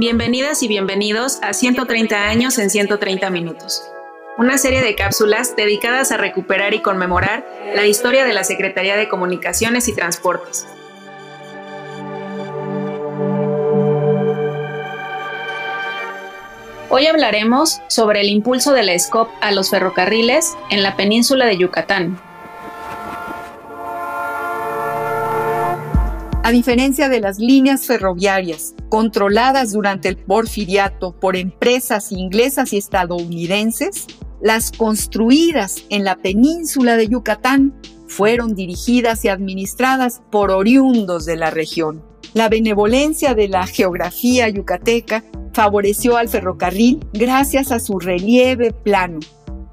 Bienvenidas 0.00 0.62
y 0.62 0.68
bienvenidos 0.68 1.40
a 1.42 1.52
130 1.52 2.28
años 2.28 2.56
en 2.58 2.70
130 2.70 3.30
minutos, 3.30 3.82
una 4.36 4.56
serie 4.56 4.80
de 4.80 4.94
cápsulas 4.94 5.56
dedicadas 5.56 6.12
a 6.12 6.16
recuperar 6.16 6.72
y 6.72 6.82
conmemorar 6.82 7.44
la 7.74 7.84
historia 7.84 8.24
de 8.24 8.32
la 8.32 8.44
Secretaría 8.44 8.94
de 8.94 9.08
Comunicaciones 9.08 9.88
y 9.88 9.96
Transportes. 9.96 10.68
Hoy 16.90 17.06
hablaremos 17.06 17.80
sobre 17.88 18.20
el 18.20 18.28
impulso 18.28 18.74
de 18.74 18.84
la 18.84 18.96
SCOP 18.96 19.28
a 19.40 19.50
los 19.50 19.70
ferrocarriles 19.70 20.56
en 20.70 20.84
la 20.84 20.96
península 20.96 21.44
de 21.44 21.58
Yucatán, 21.58 22.20
A 26.48 26.50
diferencia 26.50 27.10
de 27.10 27.20
las 27.20 27.38
líneas 27.38 27.84
ferroviarias 27.84 28.74
controladas 28.88 29.72
durante 29.72 30.08
el 30.08 30.16
porfiriato 30.16 31.12
por 31.12 31.36
empresas 31.36 32.10
inglesas 32.10 32.72
y 32.72 32.78
estadounidenses, 32.78 34.06
las 34.40 34.72
construidas 34.72 35.84
en 35.90 36.04
la 36.04 36.16
península 36.16 36.96
de 36.96 37.06
Yucatán 37.06 37.74
fueron 38.06 38.54
dirigidas 38.54 39.26
y 39.26 39.28
administradas 39.28 40.22
por 40.30 40.50
oriundos 40.50 41.26
de 41.26 41.36
la 41.36 41.50
región. 41.50 42.02
La 42.32 42.48
benevolencia 42.48 43.34
de 43.34 43.48
la 43.48 43.66
geografía 43.66 44.48
yucateca 44.48 45.24
favoreció 45.52 46.16
al 46.16 46.30
ferrocarril 46.30 47.06
gracias 47.12 47.72
a 47.72 47.78
su 47.78 47.98
relieve 47.98 48.72
plano, 48.72 49.20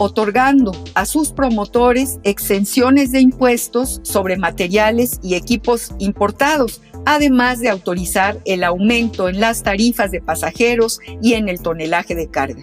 otorgando 0.00 0.72
a 0.94 1.04
sus 1.04 1.30
promotores 1.30 2.20
exenciones 2.22 3.12
de 3.12 3.20
impuestos 3.20 4.00
sobre 4.02 4.38
materiales 4.38 5.20
y 5.22 5.34
equipos 5.34 5.94
importados, 5.98 6.80
además 7.04 7.60
de 7.60 7.68
autorizar 7.68 8.40
el 8.46 8.64
aumento 8.64 9.28
en 9.28 9.40
las 9.40 9.62
tarifas 9.62 10.10
de 10.10 10.22
pasajeros 10.22 11.00
y 11.20 11.34
en 11.34 11.50
el 11.50 11.60
tonelaje 11.60 12.14
de 12.14 12.30
carga. 12.30 12.62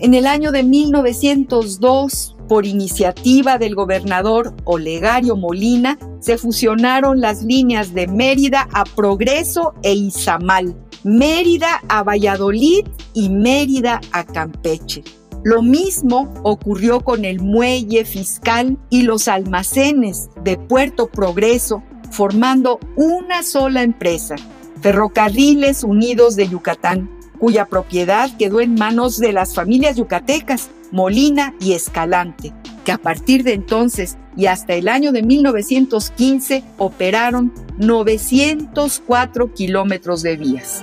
En 0.00 0.14
el 0.14 0.26
año 0.26 0.50
de 0.50 0.64
1902, 0.64 2.36
por 2.48 2.66
iniciativa 2.66 3.58
del 3.58 3.76
gobernador 3.76 4.52
Olegario 4.64 5.36
Molina, 5.36 5.96
se 6.18 6.36
fusionaron 6.36 7.20
las 7.20 7.44
líneas 7.44 7.94
de 7.94 8.08
Mérida 8.08 8.68
a 8.72 8.82
Progreso 8.82 9.72
e 9.84 9.94
Izamal, 9.94 10.74
Mérida 11.04 11.80
a 11.88 12.02
Valladolid 12.02 12.84
y 13.14 13.28
Mérida 13.28 14.00
a 14.10 14.24
Campeche. 14.24 15.04
Lo 15.46 15.62
mismo 15.62 16.34
ocurrió 16.42 17.02
con 17.02 17.24
el 17.24 17.38
muelle 17.38 18.04
fiscal 18.04 18.76
y 18.90 19.02
los 19.02 19.28
almacenes 19.28 20.28
de 20.42 20.56
Puerto 20.56 21.06
Progreso, 21.06 21.84
formando 22.10 22.80
una 22.96 23.44
sola 23.44 23.84
empresa, 23.84 24.34
Ferrocarriles 24.82 25.84
Unidos 25.84 26.34
de 26.34 26.48
Yucatán, 26.48 27.08
cuya 27.38 27.66
propiedad 27.66 28.36
quedó 28.36 28.60
en 28.60 28.74
manos 28.74 29.20
de 29.20 29.32
las 29.32 29.54
familias 29.54 29.94
yucatecas 29.94 30.68
Molina 30.90 31.54
y 31.60 31.74
Escalante, 31.74 32.52
que 32.84 32.90
a 32.90 32.98
partir 32.98 33.44
de 33.44 33.52
entonces 33.52 34.16
y 34.36 34.46
hasta 34.46 34.74
el 34.74 34.88
año 34.88 35.12
de 35.12 35.22
1915 35.22 36.64
operaron 36.76 37.54
904 37.78 39.54
kilómetros 39.54 40.24
de 40.24 40.36
vías. 40.38 40.82